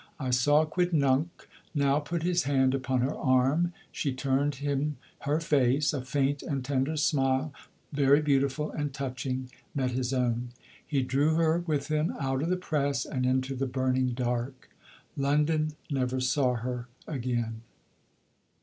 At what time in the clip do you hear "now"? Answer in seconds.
1.75-1.99